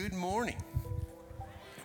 [0.00, 0.54] Good morning.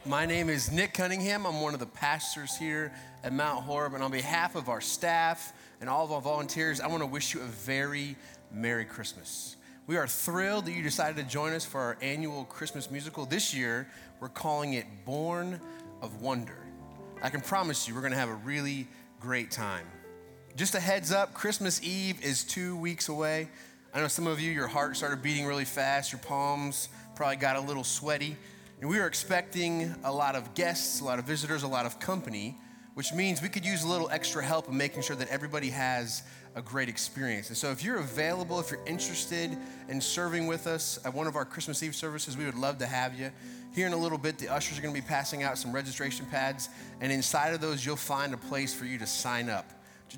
[0.05, 1.47] My name is Nick Cunningham.
[1.47, 2.93] I'm one of the pastors here
[3.23, 3.95] at Mount Horeb.
[3.95, 5.51] And on behalf of our staff
[5.81, 8.15] and all of our volunteers, I want to wish you a very
[8.51, 9.55] Merry Christmas.
[9.87, 13.25] We are thrilled that you decided to join us for our annual Christmas musical.
[13.25, 13.89] This year,
[14.19, 15.59] we're calling it Born
[16.03, 16.67] of Wonder.
[17.23, 18.87] I can promise you, we're going to have a really
[19.19, 19.87] great time.
[20.55, 23.49] Just a heads up Christmas Eve is two weeks away.
[23.91, 27.55] I know some of you, your heart started beating really fast, your palms probably got
[27.55, 28.37] a little sweaty.
[28.81, 31.99] And we are expecting a lot of guests, a lot of visitors, a lot of
[31.99, 32.57] company,
[32.95, 36.23] which means we could use a little extra help in making sure that everybody has
[36.55, 37.47] a great experience.
[37.47, 39.57] And so, if you're available, if you're interested
[39.89, 42.85] in serving with us at one of our Christmas Eve services, we would love to
[42.85, 43.31] have you.
[43.73, 46.27] Here in a little bit, the ushers are going to be passing out some registration
[46.27, 46.69] pads,
[47.01, 49.71] and inside of those, you'll find a place for you to sign up.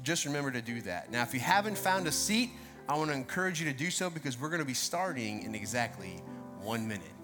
[0.04, 1.09] Just remember to do that.
[1.09, 2.49] Now, if you haven't found a seat,
[2.90, 5.55] I want to encourage you to do so because we're going to be starting in
[5.55, 6.21] exactly
[6.66, 7.15] one minute.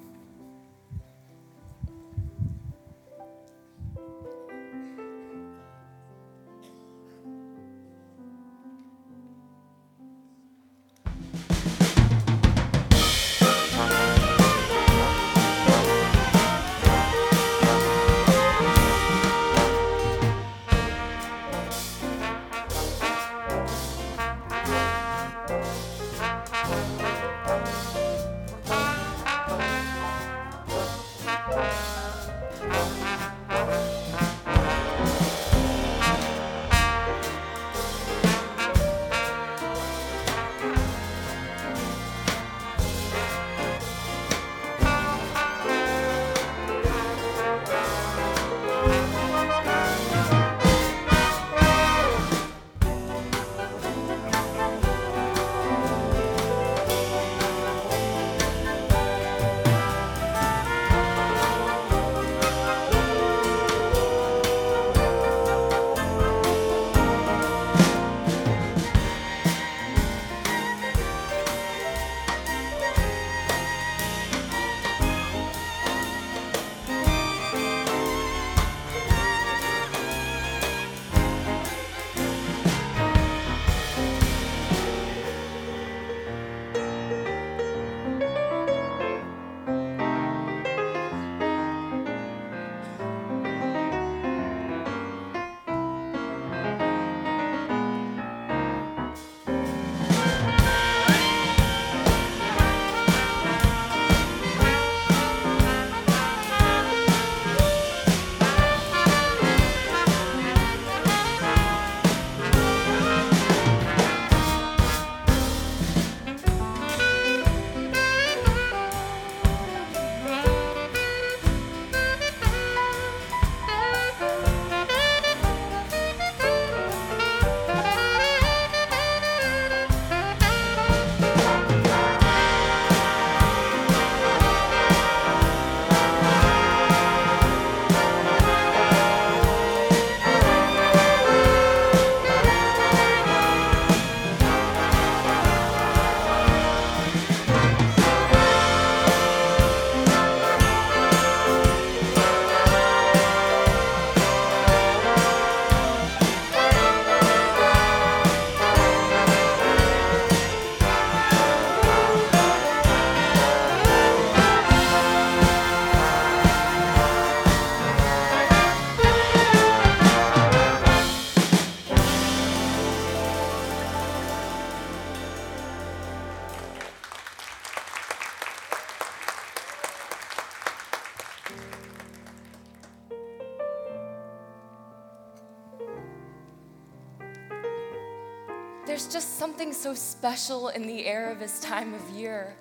[189.82, 192.56] So special in the air of this time of year.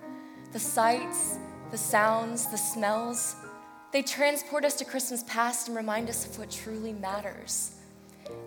[0.52, 1.38] The sights,
[1.70, 3.36] the sounds, the smells,
[3.92, 7.72] they transport us to Christmas past and remind us of what truly matters.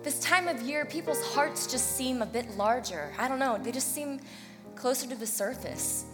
[0.02, 3.12] This time of year, people's hearts just seem a bit larger.
[3.16, 4.18] I don't know, they just seem
[4.74, 6.06] closer to the surface.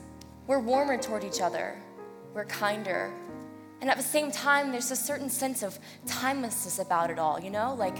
[0.46, 1.80] We're warmer toward each other,
[2.34, 3.10] we're kinder.
[3.80, 7.48] And at the same time, there's a certain sense of timelessness about it all, you
[7.48, 7.74] know?
[7.74, 7.96] Like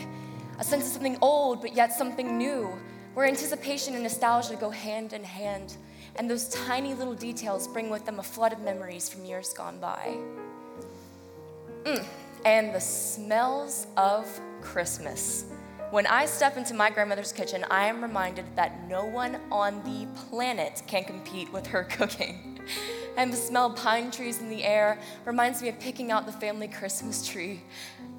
[0.59, 2.79] a sense of something old, but yet something new
[3.15, 5.77] where anticipation and nostalgia go hand in hand,
[6.17, 9.79] and those tiny little details bring with them a flood of memories from years gone
[9.81, 10.17] by.
[11.85, 12.05] Mm.
[12.45, 14.27] And the smells of
[14.61, 15.45] Christmas.
[15.91, 20.07] When I step into my grandmother's kitchen, I am reminded that no one on the
[20.29, 22.61] planet can compete with her cooking.
[23.17, 26.33] and the smell of pine trees in the air reminds me of picking out the
[26.33, 27.63] family Christmas tree.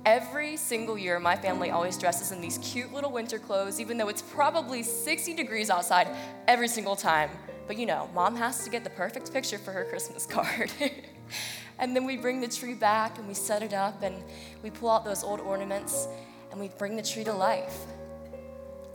[0.06, 4.08] Every single year, my family always dresses in these cute little winter clothes, even though
[4.08, 6.08] it's probably 60 degrees outside
[6.48, 7.30] every single time.
[7.68, 10.72] But you know, mom has to get the perfect picture for her Christmas card.
[11.80, 14.16] and then we bring the tree back and we set it up and
[14.64, 16.08] we pull out those old ornaments
[16.50, 17.78] and we bring the tree to life.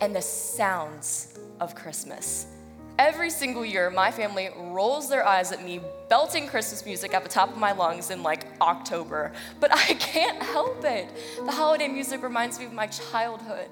[0.01, 2.47] And the sounds of Christmas
[2.99, 7.29] Every single year, my family rolls their eyes at me belting Christmas music at the
[7.29, 11.11] top of my lungs in like October, but I can't help it.
[11.45, 13.69] The holiday music reminds me of my childhood,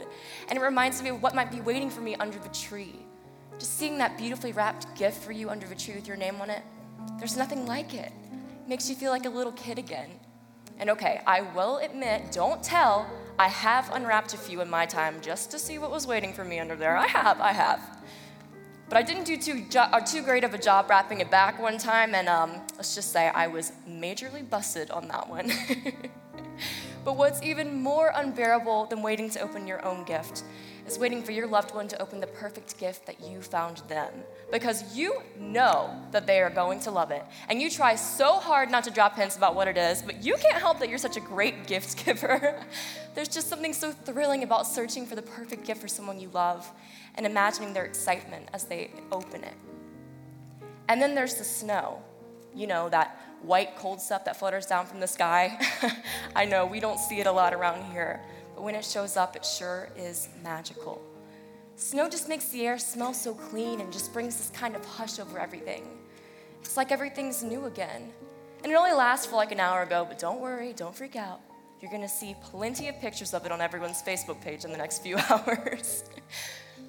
[0.48, 2.96] and it reminds me of what might be waiting for me under the tree.
[3.58, 6.50] Just seeing that beautifully wrapped gift for you under the tree with your name on
[6.50, 6.62] it,
[7.18, 8.12] there's nothing like it.
[8.32, 10.10] it makes you feel like a little kid again.
[10.78, 15.16] And okay, I will admit, don't tell, I have unwrapped a few in my time
[15.22, 16.96] just to see what was waiting for me under there.
[16.96, 17.93] I have, I have.
[18.88, 21.60] But I didn't do too, jo- uh, too great of a job wrapping it back
[21.60, 25.50] one time, and um, let's just say I was majorly busted on that one.
[27.04, 30.44] but what's even more unbearable than waiting to open your own gift
[30.86, 34.12] is waiting for your loved one to open the perfect gift that you found them.
[34.52, 37.24] Because you know that they are going to love it.
[37.48, 40.36] And you try so hard not to drop hints about what it is, but you
[40.36, 42.62] can't help that you're such a great gift giver.
[43.14, 46.70] There's just something so thrilling about searching for the perfect gift for someone you love
[47.16, 49.54] and imagining their excitement as they open it.
[50.88, 52.02] And then there's the snow,
[52.54, 55.58] you know, that white, cold stuff that flutters down from the sky.
[56.36, 58.20] I know we don't see it a lot around here,
[58.54, 61.00] but when it shows up, it sure is magical.
[61.76, 65.18] Snow just makes the air smell so clean and just brings this kind of hush
[65.18, 65.86] over everything.
[66.60, 68.12] It's like everything's new again.
[68.62, 71.40] And it only lasts for like an hour ago, but don't worry, don't freak out.
[71.80, 75.02] You're gonna see plenty of pictures of it on everyone's Facebook page in the next
[75.02, 76.04] few hours.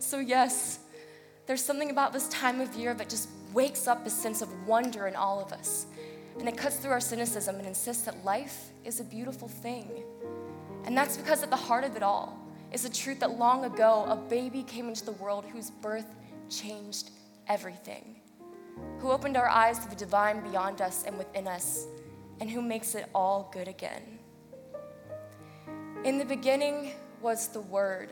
[0.05, 0.77] So, yes,
[1.47, 5.07] there's something about this time of year that just wakes up a sense of wonder
[5.07, 5.87] in all of us.
[6.37, 10.03] And it cuts through our cynicism and insists that life is a beautiful thing.
[10.83, 12.39] And that's because at the heart of it all
[12.71, 16.13] is the truth that long ago a baby came into the world whose birth
[16.51, 17.09] changed
[17.47, 18.17] everything,
[18.99, 21.87] who opened our eyes to the divine beyond us and within us,
[22.39, 24.19] and who makes it all good again.
[26.03, 26.91] In the beginning
[27.23, 28.11] was the Word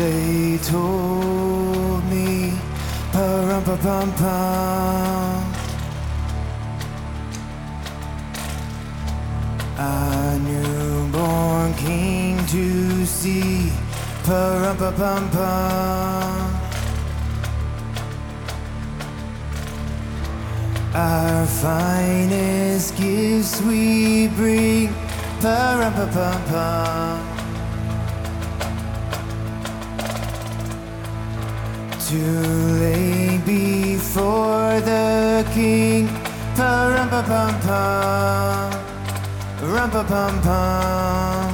[0.00, 2.56] They told me,
[3.12, 5.44] pa pa pum pum.
[9.76, 13.70] A newborn king to see,
[14.24, 16.48] pa pa pum pum.
[20.94, 24.88] Our finest gifts we bring,
[25.44, 27.29] pa pa pum pum.
[32.10, 36.08] To lay before the king,
[36.56, 38.70] pa pa pum pum.
[39.70, 41.50] Rum pa pum pum,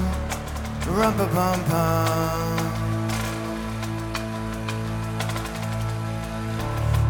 [0.96, 2.56] rum pa pum pum.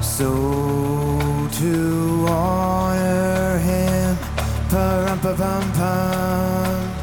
[0.03, 0.31] So
[1.61, 4.17] to honor him,
[4.71, 6.96] pa rum pa pum pum.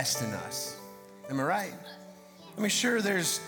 [0.00, 0.78] Best in us.
[1.28, 1.74] Am I right?
[2.56, 3.38] I mean, sure, there's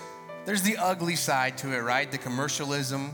[0.45, 2.13] there's the ugly side to it, right?
[2.13, 3.11] The commercialism,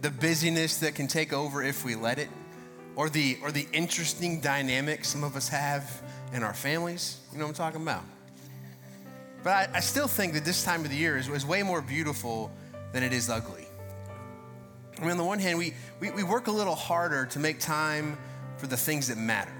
[0.00, 2.28] the busyness that can take over if we let it,
[2.94, 5.90] or the or the interesting dynamic some of us have
[6.32, 7.18] in our families.
[7.32, 8.04] You know what I'm talking about?
[9.42, 11.82] But I, I still think that this time of the year is, is way more
[11.82, 12.52] beautiful
[12.92, 13.66] than it is ugly.
[14.98, 17.58] I mean, on the one hand, we, we, we work a little harder to make
[17.58, 18.16] time
[18.56, 19.55] for the things that matter.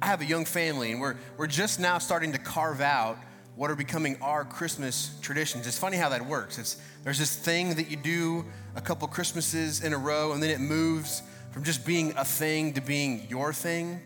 [0.00, 3.18] I have a young family, and we're, we're just now starting to carve out
[3.56, 5.66] what are becoming our Christmas traditions.
[5.66, 6.58] It's funny how that works.
[6.58, 8.44] It's, there's this thing that you do
[8.74, 12.72] a couple Christmases in a row, and then it moves from just being a thing
[12.74, 14.00] to being your thing,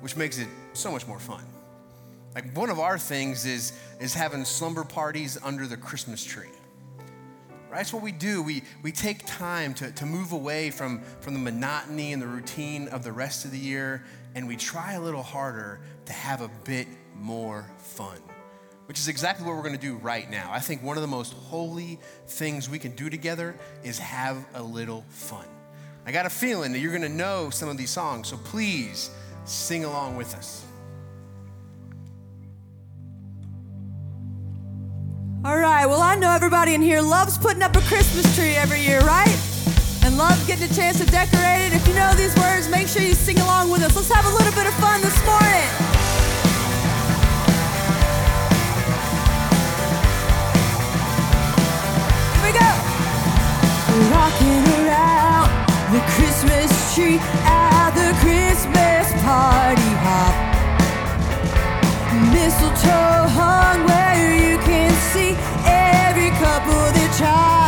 [0.00, 1.42] which makes it so much more fun.
[2.34, 6.46] Like one of our things is, is having slumber parties under the Christmas tree.
[7.70, 7.78] Right?
[7.78, 8.42] That's what we do.
[8.42, 12.88] We, we take time to, to move away from, from the monotony and the routine
[12.88, 16.50] of the rest of the year, and we try a little harder to have a
[16.64, 18.18] bit more fun,
[18.86, 20.50] which is exactly what we're going to do right now.
[20.52, 24.62] I think one of the most holy things we can do together is have a
[24.62, 25.46] little fun.
[26.06, 29.10] I got a feeling that you're going to know some of these songs, so please
[29.44, 30.64] sing along with us.
[35.42, 38.80] All right, well, I know everybody in here loves putting up a Christmas tree every
[38.80, 39.59] year, right?
[40.10, 41.72] And loves getting a chance to decorate it.
[41.72, 43.94] If you know these words, make sure you sing along with us.
[43.94, 45.70] Let's have a little bit of fun this morning.
[52.34, 52.70] Here we go.
[54.10, 55.46] Rocking around
[55.94, 60.34] the Christmas tree at the Christmas party hop
[62.34, 67.59] mistletoe hung where you can see every couple that tries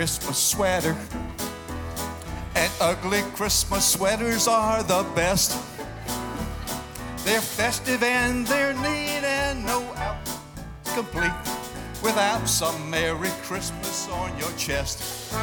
[0.00, 0.96] Christmas sweater.
[2.54, 5.50] And ugly Christmas sweaters are the best.
[7.26, 11.34] They're festive and they're neat and no outfit complete
[12.02, 15.34] without some Merry Christmas on your chest.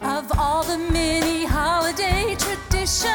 [0.00, 3.06] Of all the many holiday traditions,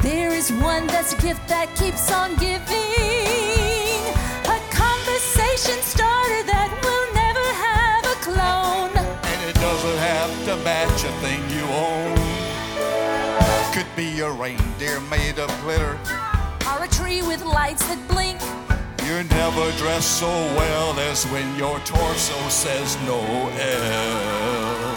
[0.00, 3.45] there is one that's a gift that keeps on giving.
[9.94, 12.16] Have to match a thing you own.
[13.72, 15.98] Could be a reindeer made of glitter.
[16.68, 18.40] Or a tree with lights that blink.
[19.06, 23.20] You're never dressed so well as when your torso says no
[23.58, 24.95] L.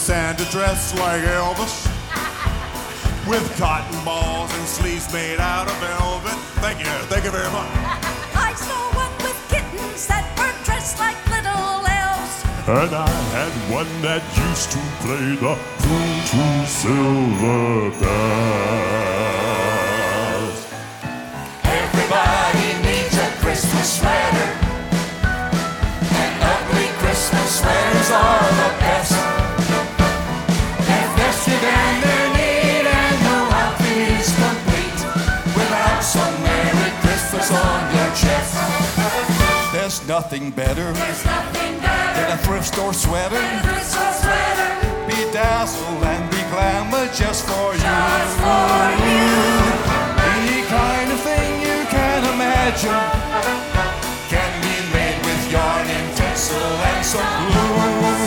[0.00, 1.84] Santa dress dressed like Elvis
[3.28, 6.32] with cotton balls and sleeves made out of velvet.
[6.64, 7.68] Thank you, thank you very much.
[8.34, 12.44] I saw one with kittens that were dressed like little elves.
[12.66, 19.20] And I had one that used to play the True True Silver Bells.
[21.62, 24.48] Everybody needs a Christmas sweater.
[26.08, 29.19] And ugly Christmas sweaters are the best.
[37.52, 38.54] On your chest.
[39.72, 43.36] There's nothing better There's nothing better than a thrift store sweater.
[43.36, 44.70] a Christmas sweater
[45.08, 47.80] Bedazzle and be glamour just for you.
[47.80, 49.26] just for you.
[50.34, 53.02] Any kind of thing you can imagine
[54.30, 58.19] can be made with yarn and tinsel and some glue.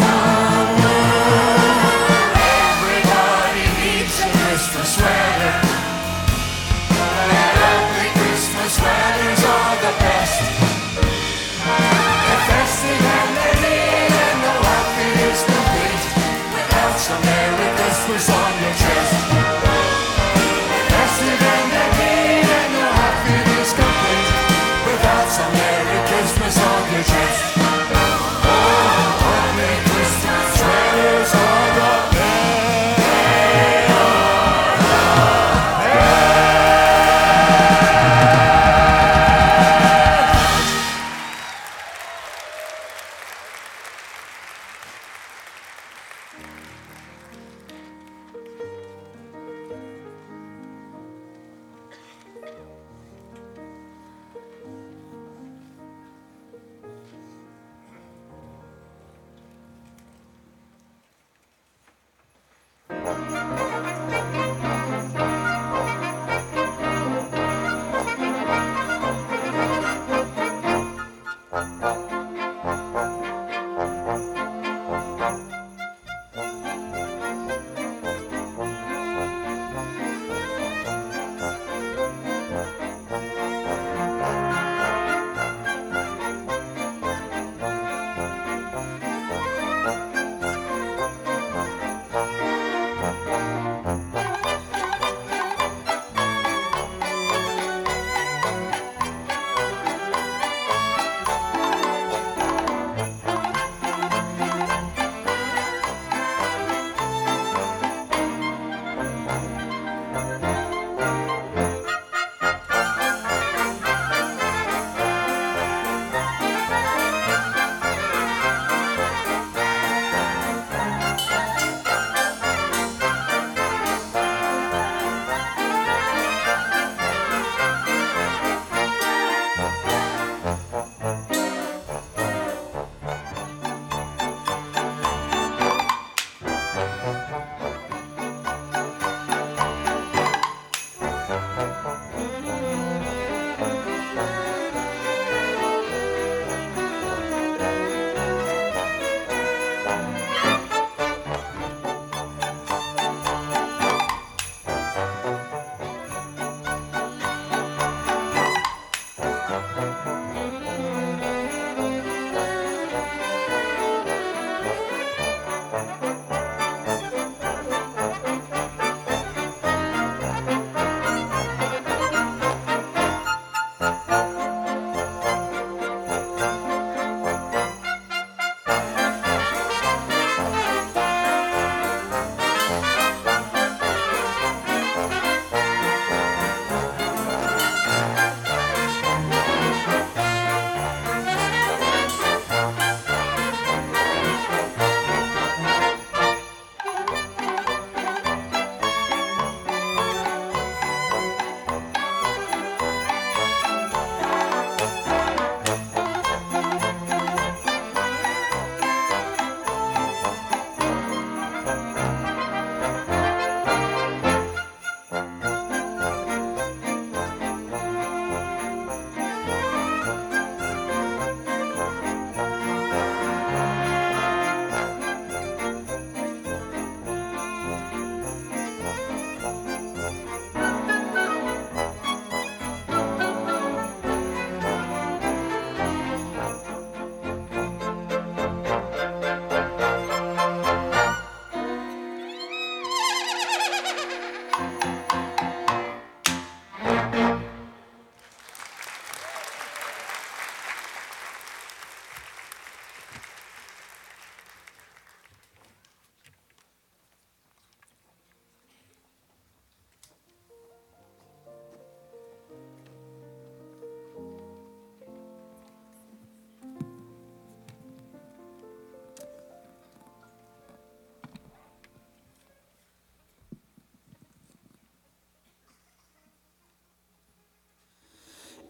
[27.03, 27.52] Chest.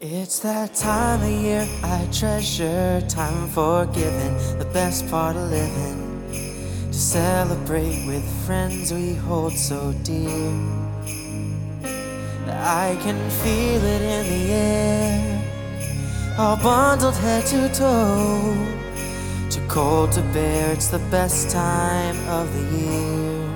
[0.06, 6.20] It's that time of year I treasure, time for giving, the best part of living.
[6.88, 10.52] To celebrate with friends we hold so dear.
[12.50, 18.54] I can feel it in the air, all bundled head to toe.
[19.48, 23.48] Too cold to bear, it's the best time of the year.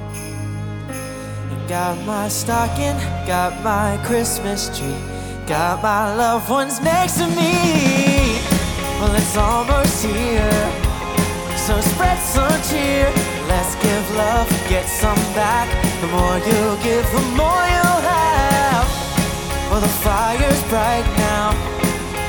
[1.52, 5.17] And got my stocking, got my Christmas tree,
[5.48, 8.36] got my loved ones next to me.
[9.00, 10.60] Well, it's almost here,
[11.56, 13.08] so spread some cheer.
[13.48, 15.66] Let's give love, get some back.
[16.02, 18.88] The more you give, the more you'll have.
[19.70, 21.52] Well, the fire's bright now,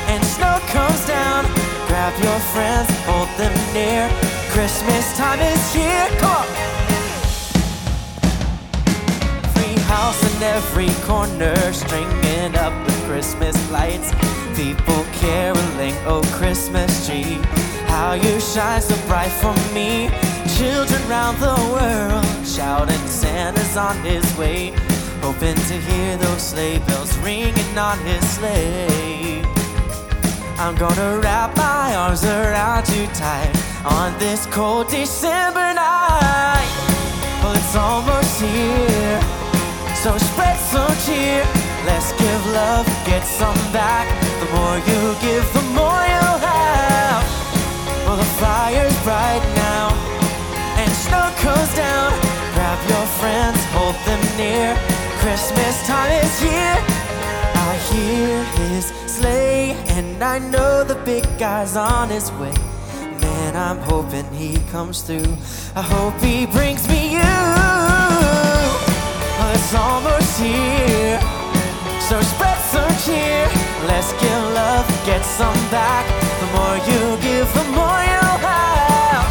[0.08, 1.44] and snow comes down.
[1.88, 4.08] Grab your friends, hold them near.
[4.50, 6.08] Christmas time is here.
[6.18, 6.70] Come on.
[9.90, 14.12] House in every corner, stringing up Christmas lights.
[14.54, 17.40] People caroling, oh Christmas tree,
[17.88, 20.08] how you shine so bright for me.
[20.56, 24.70] Children round the world shouting, Santa's on his way,
[25.22, 29.42] hoping to hear those sleigh bells ringing on his sleigh.
[30.56, 33.50] I'm gonna wrap my arms around you tight
[33.84, 36.70] on this cold December night.
[37.42, 39.20] Well, it's almost here,
[39.96, 41.69] so spread some cheer.
[41.90, 44.06] Let's give love, get some back.
[44.40, 47.22] The more you give, the more you'll have.
[48.06, 49.86] Well, the fire's bright now,
[50.80, 52.10] and snow comes down.
[52.54, 54.70] Grab your friends, hold them near.
[55.22, 56.78] Christmas time is here.
[57.68, 62.54] I hear his sleigh, and I know the big guy's on his way.
[63.20, 65.36] Man, I'm hoping he comes through.
[65.74, 67.34] I hope he brings me you.
[69.36, 71.20] Well, it's almost here,
[72.10, 73.46] so spread some cheer.
[73.86, 76.04] Let's give love, get some back.
[76.42, 79.26] The more you give, the more you'll have.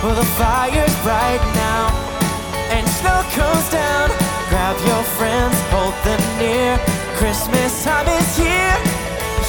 [0.00, 1.92] Well, the fire's bright now,
[2.72, 4.08] and snow comes down.
[4.48, 6.80] Grab your friends, hold them near.
[7.20, 8.76] Christmas time is here,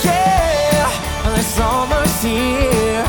[0.04, 0.91] yeah.
[1.24, 3.08] Well, it's almost here,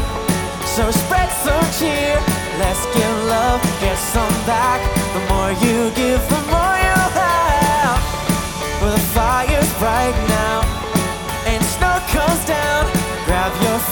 [0.62, 2.14] so spread some cheer.
[2.62, 4.80] Let's give love, get some back.
[5.14, 6.79] The more you give, the more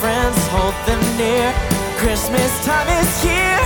[0.01, 1.53] friends, hold them near.
[1.99, 3.59] Christmas time is here,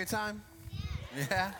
[0.00, 0.42] good time?
[1.30, 1.52] Yeah.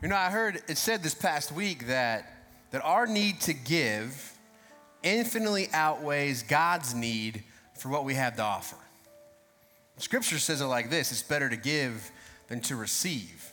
[0.00, 2.32] You know, I heard it said this past week that
[2.70, 4.38] that our need to give
[5.02, 7.42] infinitely outweighs God's need
[7.76, 8.76] for what we have to offer.
[9.96, 12.08] Scripture says it like this: it's better to give
[12.46, 13.50] than to receive.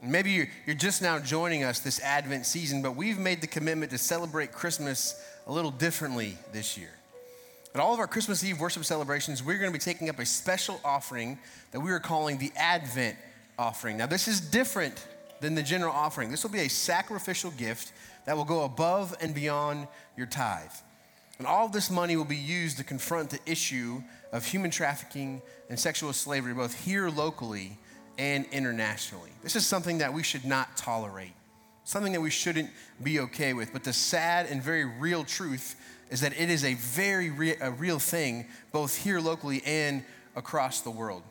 [0.00, 3.90] Maybe you're, you're just now joining us this Advent season, but we've made the commitment
[3.90, 6.90] to celebrate Christmas a little differently this year.
[7.74, 10.26] At all of our Christmas Eve worship celebrations, we're going to be taking up a
[10.26, 11.38] special offering
[11.70, 13.16] that we are calling the Advent
[13.58, 13.96] offering.
[13.96, 15.06] Now, this is different
[15.40, 16.30] than the general offering.
[16.30, 17.92] This will be a sacrificial gift
[18.26, 20.70] that will go above and beyond your tithe.
[21.38, 24.02] And all of this money will be used to confront the issue
[24.32, 27.78] of human trafficking and sexual slavery, both here locally
[28.18, 29.30] and internationally.
[29.42, 31.32] This is something that we should not tolerate,
[31.84, 32.68] something that we shouldn't
[33.02, 33.72] be okay with.
[33.72, 35.74] But the sad and very real truth
[36.12, 40.04] is that it is a very re- a real thing, both here locally and
[40.36, 41.22] across the world.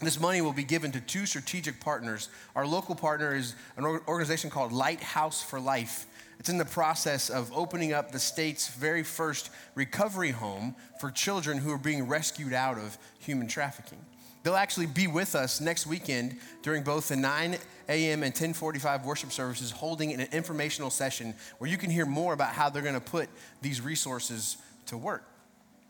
[0.00, 2.30] This money will be given to two strategic partners.
[2.56, 6.06] Our local partner is an organization called Lighthouse for Life.
[6.40, 11.58] It's in the process of opening up the state's very first recovery home for children
[11.58, 14.00] who are being rescued out of human trafficking.
[14.42, 17.56] They'll actually be with us next weekend during both the 9
[17.88, 18.22] a.m.
[18.22, 22.68] and 1045 worship services, holding an informational session where you can hear more about how
[22.68, 23.28] they're going to put
[23.60, 25.24] these resources to work.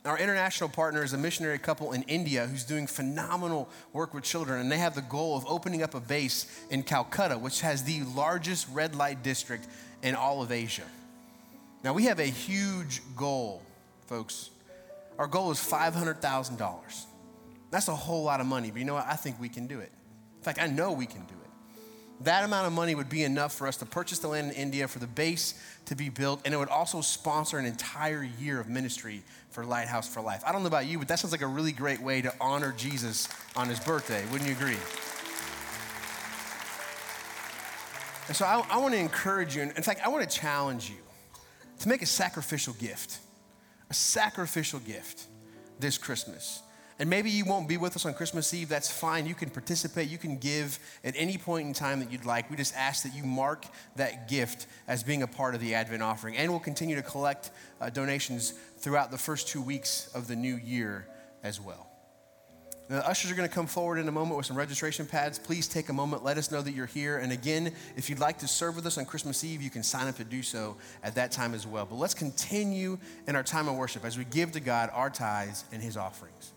[0.05, 4.61] Our international partner is a missionary couple in India who's doing phenomenal work with children,
[4.61, 8.03] and they have the goal of opening up a base in Calcutta, which has the
[8.03, 9.69] largest red light district
[10.03, 10.83] in all of Asia.
[11.85, 13.63] Now, we have a huge goal,
[14.07, 14.51] folks.
[15.19, 17.05] Our goal is $500,000.
[17.73, 19.07] That's a whole lot of money, but you know what?
[19.09, 19.91] I think we can do it.
[20.37, 22.25] In fact, I know we can do it.
[22.25, 24.87] that amount of money would be enough for us to purchase the land in India,
[24.87, 25.55] for the base
[25.87, 30.07] to be built, and it would also sponsor an entire year of ministry for Lighthouse
[30.13, 30.43] for Life.
[30.47, 32.73] I don't know about you, but that sounds like a really great way to honor
[32.77, 34.23] Jesus on his birthday.
[34.31, 34.77] Wouldn't you agree?
[38.29, 40.91] And so I, I want to encourage you, and in fact, I want to challenge
[40.91, 40.97] you
[41.81, 43.19] to make a sacrificial gift,
[43.91, 45.25] a sacrificial gift
[45.81, 46.63] this Christmas.
[47.03, 48.69] And maybe you won't be with us on Christmas Eve.
[48.69, 49.27] That's fine.
[49.27, 50.09] You can participate.
[50.09, 52.49] You can give at any point in time that you'd like.
[52.49, 56.01] We just ask that you mark that gift as being a part of the Advent
[56.01, 56.37] offering.
[56.37, 57.51] And we'll continue to collect
[57.81, 61.09] uh, donations throughout the first two weeks of the new year
[61.43, 61.89] as well.
[62.89, 65.41] Now, the ushers are going to come forward in a moment with some registration pads.
[65.41, 66.23] Please take a moment.
[66.23, 67.19] Let us know that you're here.
[67.19, 70.07] And again, if you'd like to serve with us on Christmas Eve, you can sign
[70.07, 71.85] up to do so at that time as well.
[71.85, 72.97] But let's continue
[73.27, 76.53] in our time of worship as we give to God our tithes and his offerings.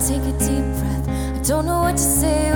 [0.00, 1.08] take a deep breath.
[1.08, 2.47] I don't know what to say.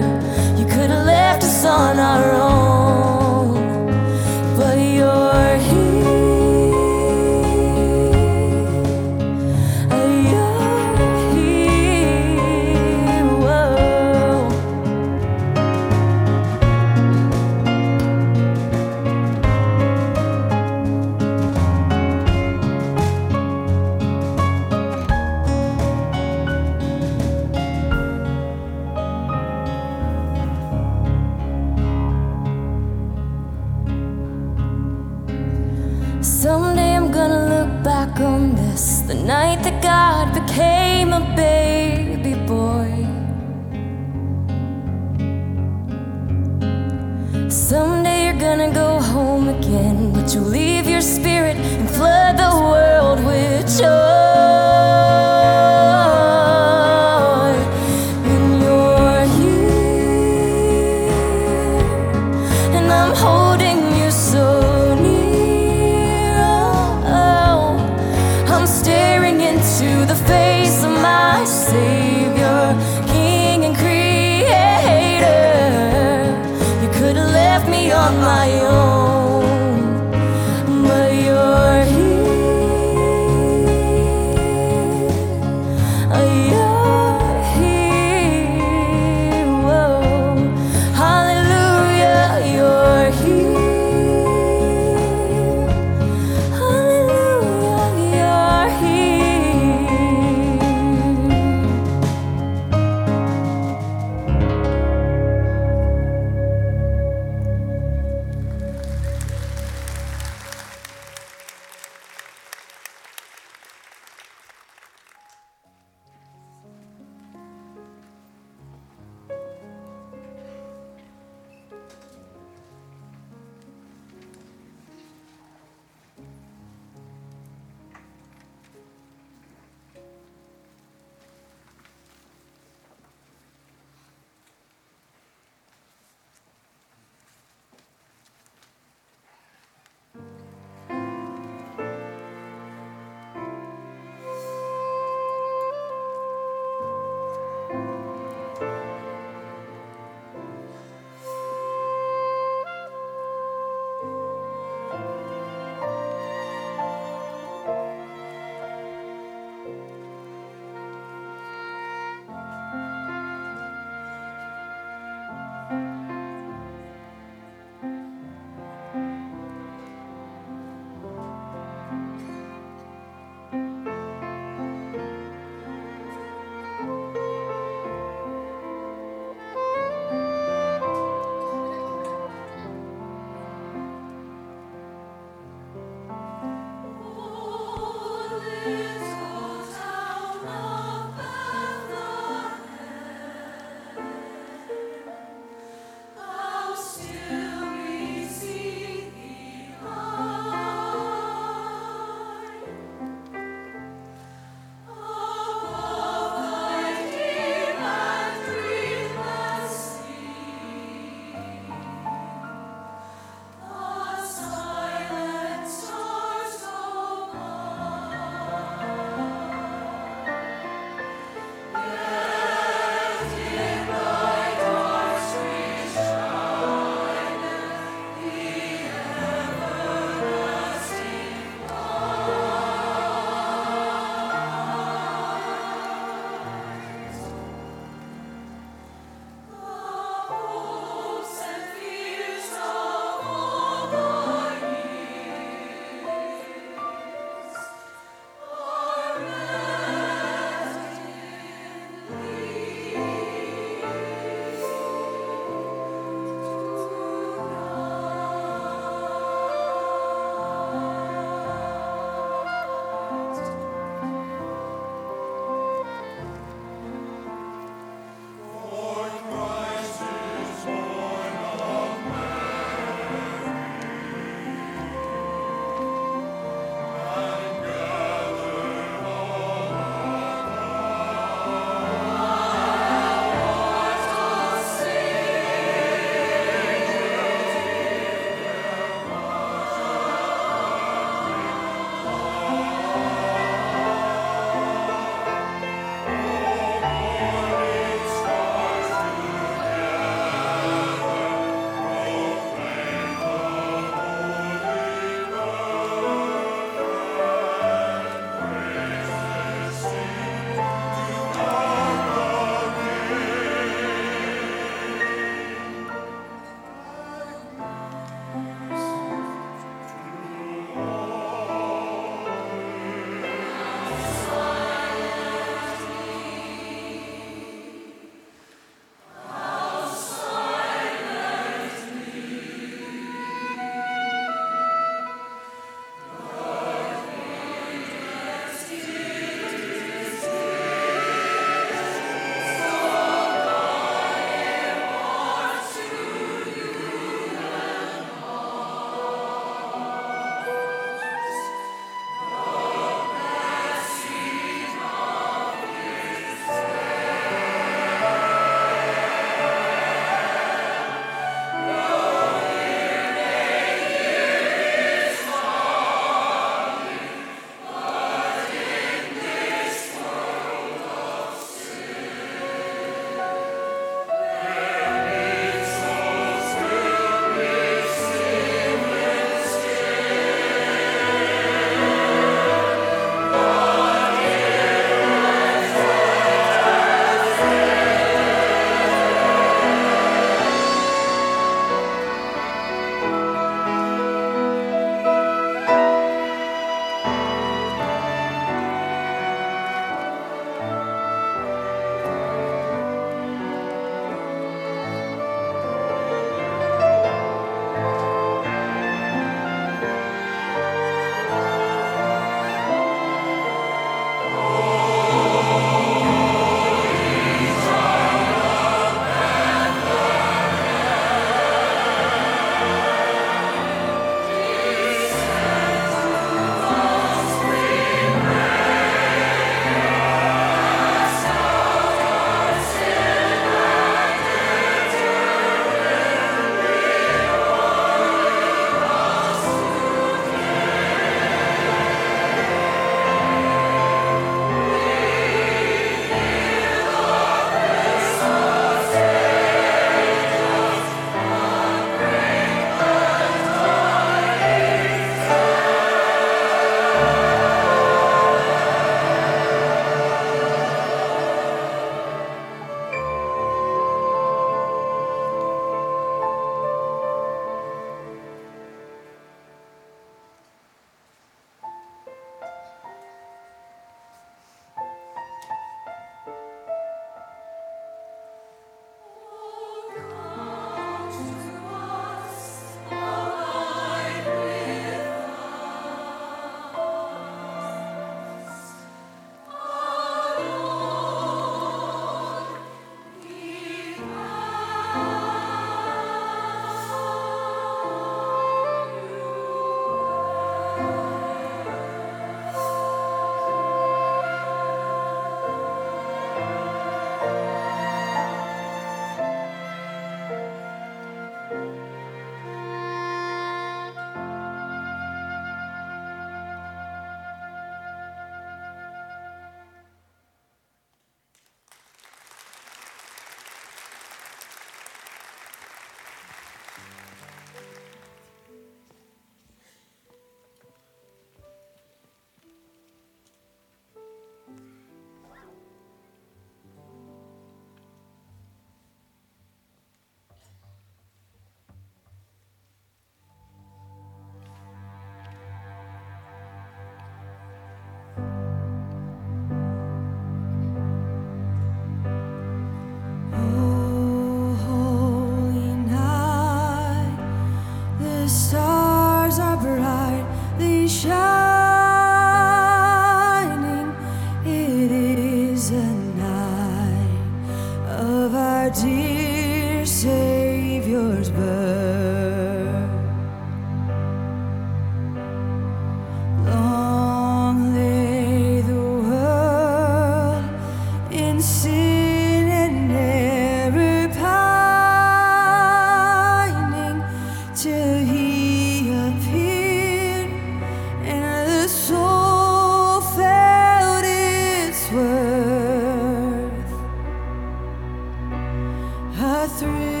[599.59, 600.00] through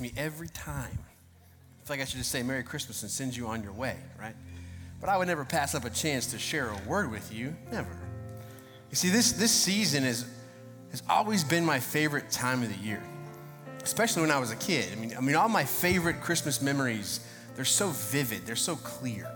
[0.00, 0.98] Me every time.
[0.98, 3.96] I feel like I should just say Merry Christmas and send you on your way,
[4.20, 4.34] right?
[5.00, 7.54] But I would never pass up a chance to share a word with you.
[7.70, 7.96] Never.
[8.90, 10.26] You see, this, this season is
[10.90, 13.02] has always been my favorite time of the year,
[13.82, 14.88] especially when I was a kid.
[14.92, 17.20] I mean, I mean, all my favorite Christmas memories,
[17.56, 19.30] they're so vivid, they're so clear.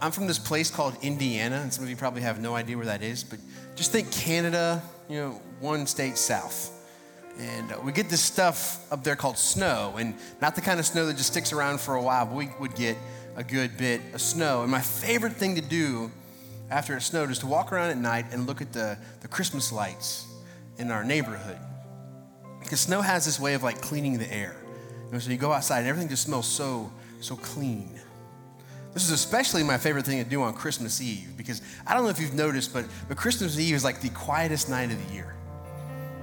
[0.00, 2.86] I'm from this place called Indiana, and some of you probably have no idea where
[2.86, 3.40] that is, but
[3.74, 5.30] just think Canada, you know,
[5.60, 6.72] one state south.
[7.38, 10.86] And uh, we get this stuff up there called snow, and not the kind of
[10.86, 12.96] snow that just sticks around for a while, but we would get
[13.36, 14.62] a good bit of snow.
[14.62, 16.10] And my favorite thing to do
[16.70, 19.72] after it snowed is to walk around at night and look at the, the Christmas
[19.72, 20.26] lights
[20.78, 21.58] in our neighborhood.
[22.60, 24.56] Because snow has this way of like cleaning the air.
[25.12, 27.98] Know, so you go outside and everything just smells so, so clean.
[28.92, 32.10] This is especially my favorite thing to do on Christmas Eve because I don't know
[32.10, 35.37] if you've noticed, but, but Christmas Eve is like the quietest night of the year.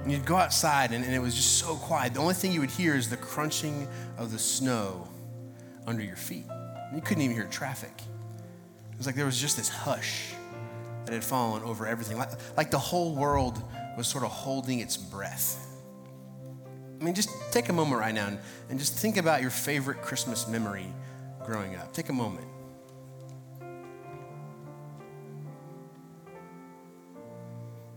[0.06, 2.14] And you'd go outside and, and it was just so quiet.
[2.14, 5.08] The only thing you would hear is the crunching of the snow
[5.84, 6.44] under your feet.
[6.48, 7.90] And you couldn't even hear traffic.
[8.92, 10.32] It was like there was just this hush
[11.06, 13.60] that had fallen over everything, like, like the whole world
[13.96, 15.76] was sort of holding its breath.
[17.00, 18.38] I mean, just take a moment right now and,
[18.70, 20.86] and just think about your favorite Christmas memory
[21.44, 21.92] growing up.
[21.92, 22.46] Take a moment.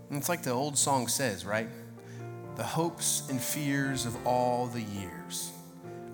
[0.09, 1.69] And it's like the old song says, right?
[2.59, 5.53] The hopes and fears of all the years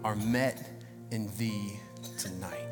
[0.04, 0.64] are met
[1.10, 1.80] in thee
[2.20, 2.72] tonight.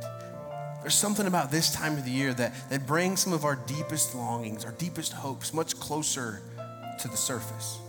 [0.81, 4.13] There's something about this time of the year that, that brings some of our deepest
[4.13, 6.43] longings, our deepest hopes, much closer
[6.99, 7.79] to the surface.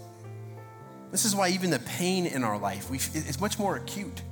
[1.11, 4.22] This is why even the pain in our life we, it's much more acute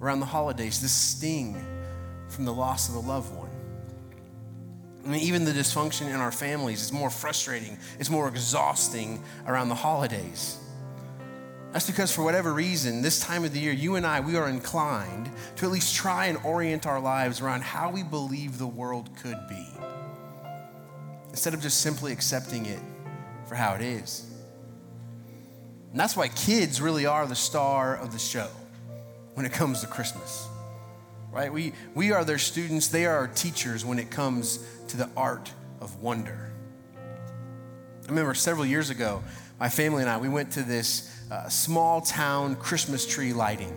[0.00, 0.80] around the holidays.
[0.80, 1.60] This sting
[2.28, 3.50] from the loss of a loved one.
[5.04, 9.68] I mean, even the dysfunction in our families is more frustrating, it's more exhausting around
[9.68, 10.60] the holidays.
[11.72, 14.48] That's because, for whatever reason, this time of the year, you and I, we are
[14.48, 19.08] inclined to at least try and orient our lives around how we believe the world
[19.22, 19.66] could be,
[21.30, 22.80] instead of just simply accepting it
[23.48, 24.30] for how it is.
[25.90, 28.48] And that's why kids really are the star of the show
[29.32, 30.46] when it comes to Christmas,
[31.30, 31.50] right?
[31.50, 34.58] We, we are their students, they are our teachers when it comes
[34.88, 35.50] to the art
[35.80, 36.52] of wonder.
[36.98, 39.22] I remember several years ago,
[39.58, 43.74] my family and I, we went to this uh, small town Christmas tree lighting.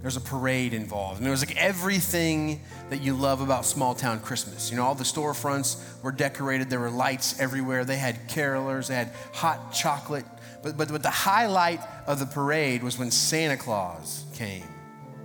[0.00, 1.18] There's a parade involved.
[1.18, 4.70] And it was like everything that you love about small town Christmas.
[4.70, 7.84] You know, all the storefronts were decorated, there were lights everywhere.
[7.84, 10.24] They had carolers, they had hot chocolate.
[10.62, 14.68] But, but, but the highlight of the parade was when Santa Claus came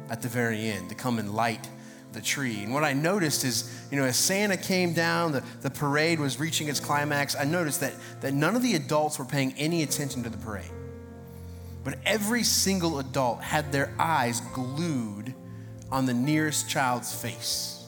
[0.09, 1.69] at the very end to come and light
[2.13, 2.63] the tree.
[2.63, 6.39] And what I noticed is, you know, as Santa came down, the, the parade was
[6.39, 10.23] reaching its climax, I noticed that, that none of the adults were paying any attention
[10.23, 10.71] to the parade.
[11.83, 15.33] But every single adult had their eyes glued
[15.91, 17.85] on the nearest child's face.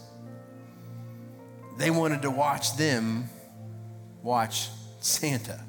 [1.78, 3.30] They wanted to watch them
[4.22, 4.70] watch
[5.00, 5.60] Santa.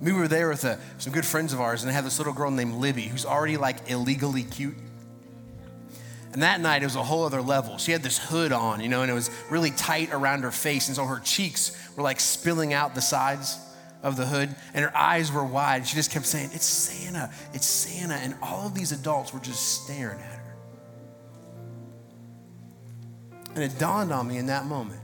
[0.00, 2.32] We were there with a, some good friends of ours, and they had this little
[2.32, 4.76] girl named Libby who's already like illegally cute.
[6.32, 7.78] And that night, it was a whole other level.
[7.78, 10.88] She had this hood on, you know, and it was really tight around her face.
[10.88, 13.58] And so her cheeks were like spilling out the sides
[14.02, 15.86] of the hood, and her eyes were wide.
[15.86, 18.14] She just kept saying, It's Santa, it's Santa.
[18.14, 20.56] And all of these adults were just staring at her.
[23.54, 25.00] And it dawned on me in that moment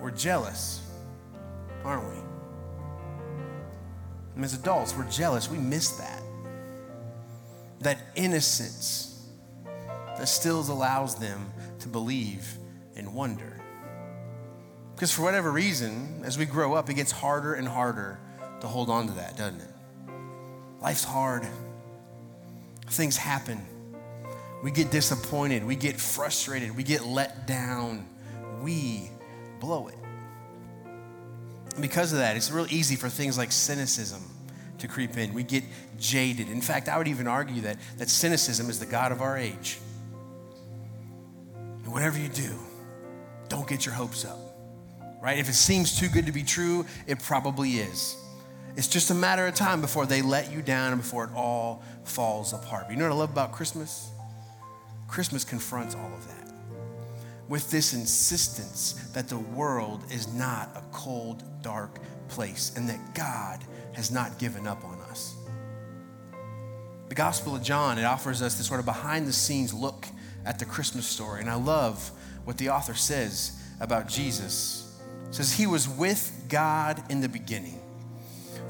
[0.00, 0.80] we're jealous,
[1.84, 2.16] aren't we?
[4.34, 5.50] And as adults, we're jealous.
[5.50, 6.22] We miss that
[7.80, 9.26] that innocence
[10.18, 12.58] that still allows them to believe
[12.96, 13.49] and wonder.
[15.00, 18.18] Because for whatever reason, as we grow up, it gets harder and harder
[18.60, 19.70] to hold on to that, doesn't it?
[20.82, 21.48] Life's hard.
[22.90, 23.64] Things happen.
[24.62, 25.64] We get disappointed.
[25.64, 26.76] We get frustrated.
[26.76, 28.06] We get let down.
[28.60, 29.08] We
[29.58, 29.94] blow it.
[30.84, 34.20] And because of that, it's real easy for things like cynicism
[34.80, 35.32] to creep in.
[35.32, 35.64] We get
[35.98, 36.50] jaded.
[36.50, 39.78] In fact, I would even argue that, that cynicism is the God of our age.
[41.56, 42.54] And whatever you do,
[43.48, 44.49] don't get your hopes up,
[45.20, 45.38] right?
[45.38, 48.16] If it seems too good to be true, it probably is.
[48.76, 51.82] It's just a matter of time before they let you down and before it all
[52.04, 52.84] falls apart.
[52.86, 54.10] But you know what I love about Christmas?
[55.08, 56.40] Christmas confronts all of that
[57.48, 61.98] with this insistence that the world is not a cold, dark
[62.28, 65.34] place and that God has not given up on us.
[67.08, 70.06] The Gospel of John, it offers us this sort of behind the scenes look
[70.46, 71.40] at the Christmas story.
[71.40, 72.12] And I love
[72.44, 74.89] what the author says about Jesus.
[75.30, 77.80] Says, He was with God in the beginning.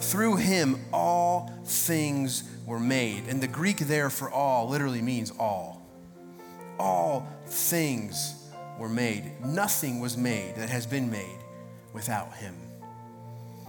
[0.01, 3.24] Through him, all things were made.
[3.28, 5.82] And the Greek there for all literally means all.
[6.78, 8.35] All things
[8.78, 9.32] were made.
[9.45, 11.39] Nothing was made that has been made
[11.93, 12.57] without him.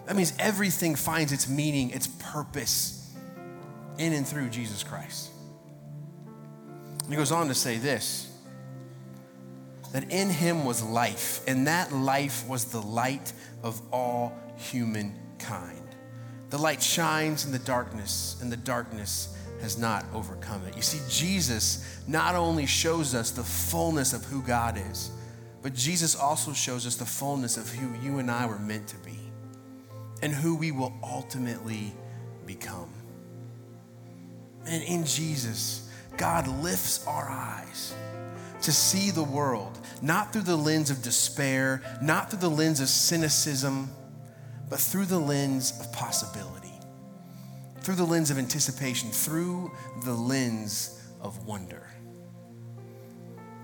[0.05, 3.13] That means everything finds its meaning, its purpose
[3.97, 5.31] in and through Jesus Christ.
[7.09, 8.30] He goes on to say this
[9.91, 15.77] that in him was life, and that life was the light of all humankind.
[16.49, 20.75] The light shines in the darkness, and the darkness has not overcome it.
[20.75, 25.11] You see, Jesus not only shows us the fullness of who God is,
[25.61, 28.97] but Jesus also shows us the fullness of who you and I were meant to
[28.97, 29.19] be
[30.21, 31.93] and who we will ultimately
[32.45, 32.89] become.
[34.65, 37.93] And in Jesus, God lifts our eyes
[38.61, 42.89] to see the world, not through the lens of despair, not through the lens of
[42.89, 43.89] cynicism,
[44.69, 46.73] but through the lens of possibility,
[47.81, 49.71] through the lens of anticipation, through
[50.05, 51.87] the lens of wonder.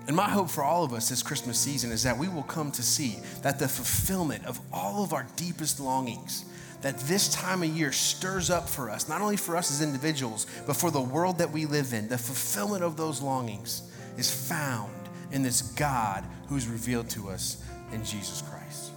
[0.06, 2.70] And my hope for all of us this Christmas season is that we will come
[2.72, 6.46] to see that the fulfillment of all of our deepest longings,
[6.80, 10.46] that this time of year stirs up for us, not only for us as individuals,
[10.66, 13.87] but for the world that we live in, the fulfillment of those longings
[14.18, 14.92] is found
[15.32, 18.90] in this God who's revealed to us in Jesus Christ.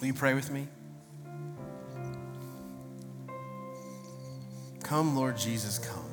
[0.00, 0.66] Will you pray with me?
[4.82, 6.04] Come, Lord Jesus, come.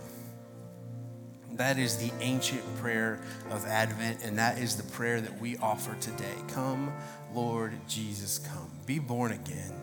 [1.54, 3.20] That is the ancient prayer
[3.50, 6.36] of Advent, and that is the prayer that we offer today.
[6.50, 6.94] Come,
[7.34, 8.70] Lord Jesus, come.
[8.86, 9.74] Be born again.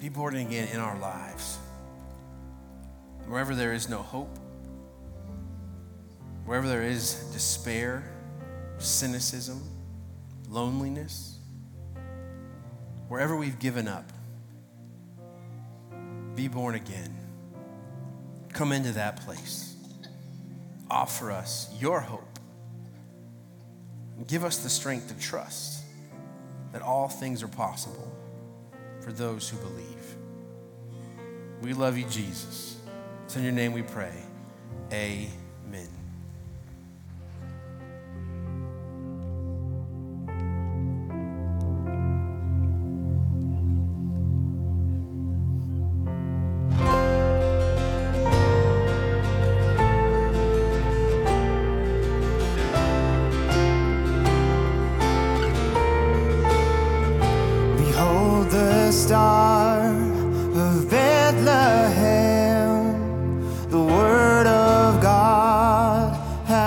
[0.00, 1.58] Be born again in our lives.
[3.26, 4.38] Wherever there is no hope,
[6.44, 8.04] wherever there is despair,
[8.78, 9.62] cynicism,
[10.48, 11.38] loneliness,
[13.08, 14.10] wherever we've given up,
[16.34, 17.16] be born again.
[18.52, 19.74] Come into that place.
[20.90, 22.38] Offer us your hope.
[24.26, 25.82] Give us the strength to trust
[26.72, 28.12] that all things are possible
[29.00, 30.16] for those who believe.
[31.62, 32.76] We love you, Jesus.
[33.24, 34.12] It's in your name we pray.
[34.92, 35.43] Amen.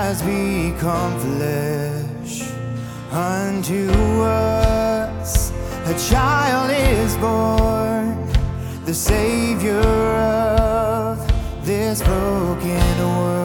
[0.08, 2.50] Has become flesh.
[3.12, 3.90] Unto
[4.22, 5.52] us
[5.84, 8.16] a child is born,
[8.86, 11.18] the Savior of
[11.62, 13.37] this broken world.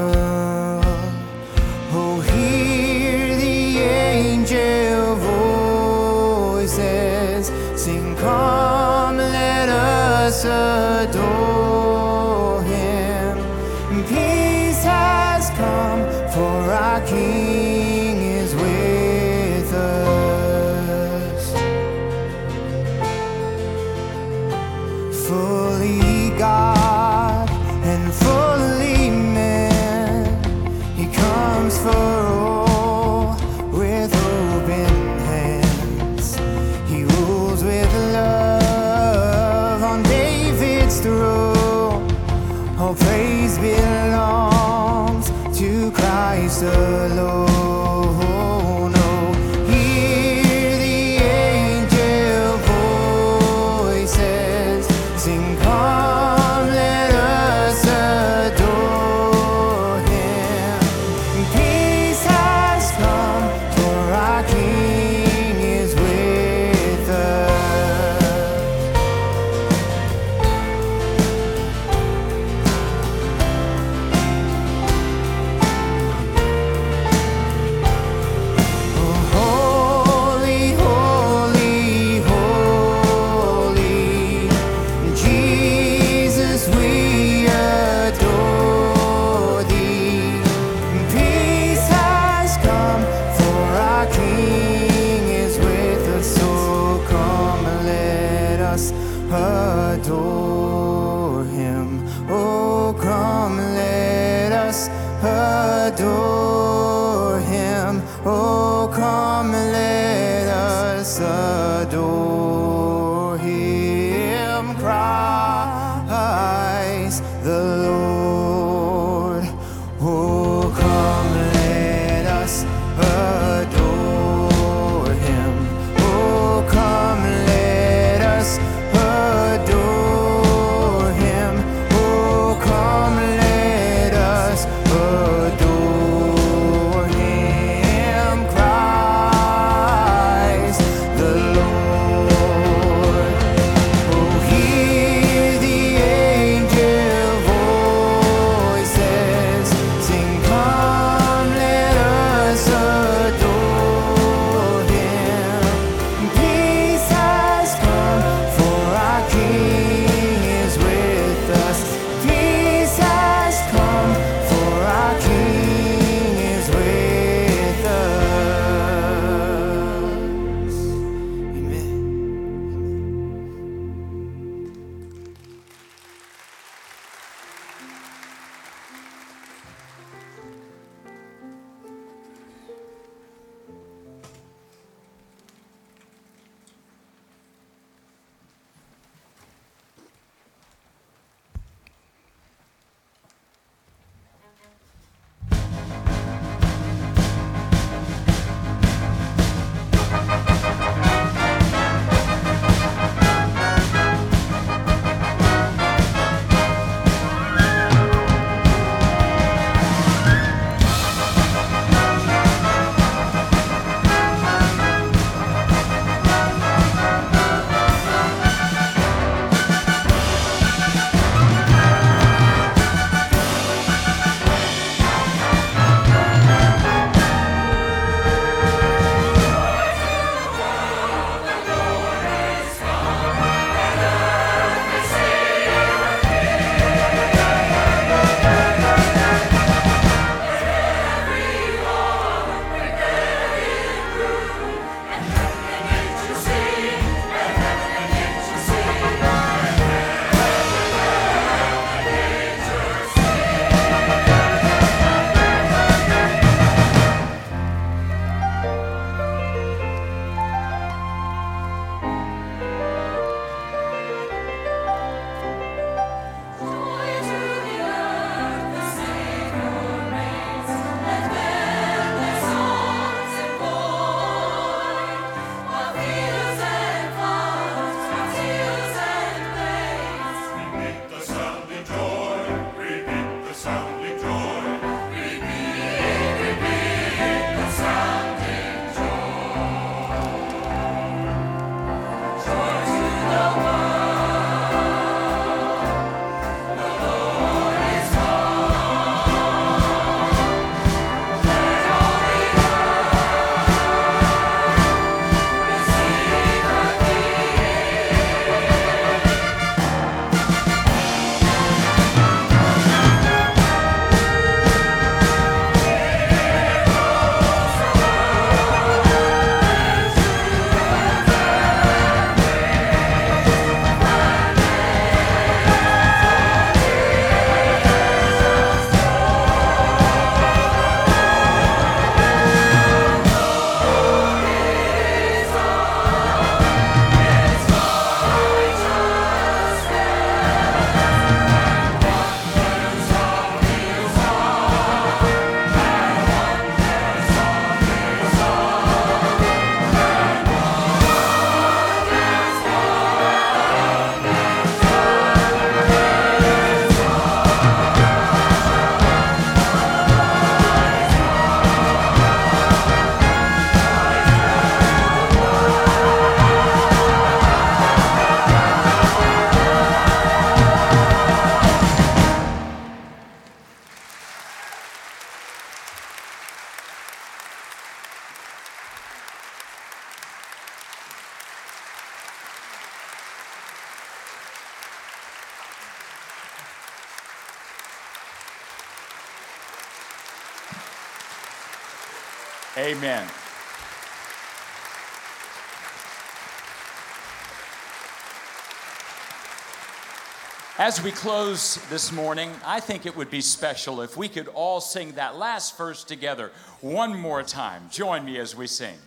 [400.84, 404.82] As we close this morning, I think it would be special if we could all
[404.82, 406.52] sing that last verse together
[406.82, 407.84] one more time.
[407.90, 408.98] Join me as we sing.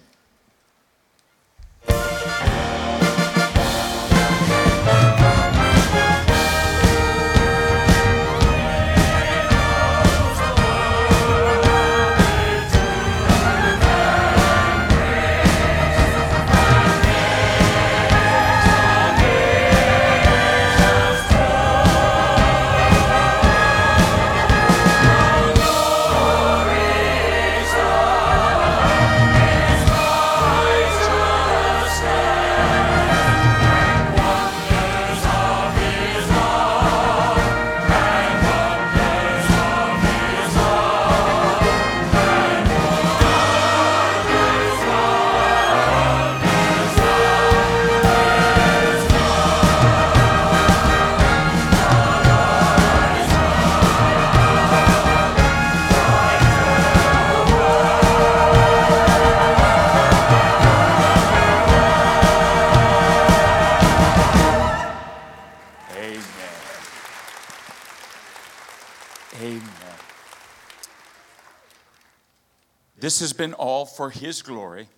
[73.16, 74.88] This has been all for His glory.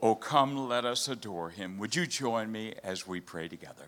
[0.00, 1.76] Oh, come, let us adore Him.
[1.76, 3.84] Would you join me as we pray together?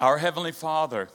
[0.00, 1.08] Our Heavenly Father,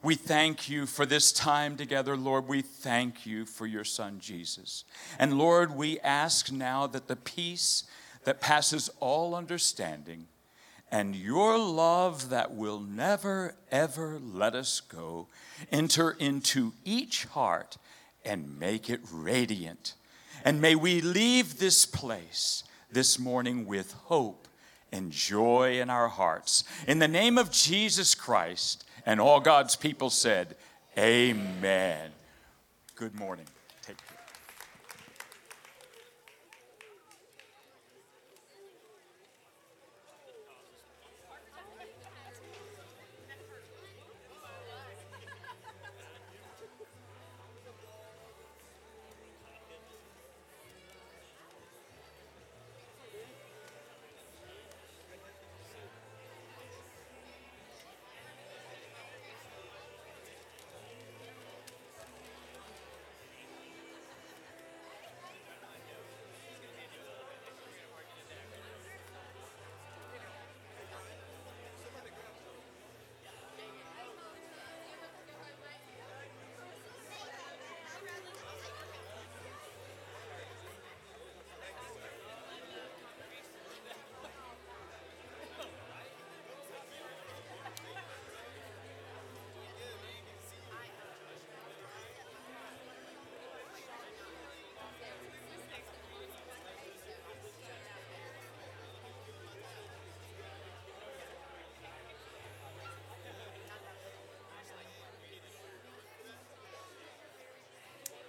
[0.00, 2.46] we thank you for this time together, Lord.
[2.46, 4.84] We thank you for your Son, Jesus.
[5.18, 7.82] And Lord, we ask now that the peace
[8.22, 10.28] that passes all understanding
[10.92, 15.26] and your love that will never, ever let us go
[15.72, 17.76] enter into each heart
[18.24, 19.94] and make it radiant.
[20.44, 24.48] And may we leave this place this morning with hope
[24.92, 26.64] and joy in our hearts.
[26.86, 30.56] In the name of Jesus Christ, and all God's people said,
[30.98, 32.10] Amen.
[32.96, 33.46] Good morning.